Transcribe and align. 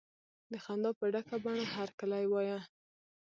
د 0.51 0.53
خندا 0.63 0.91
په 0.99 1.05
ډکه 1.13 1.37
بڼه 1.43 1.63
هرکلی 1.75 2.25
وایه. 2.29 2.59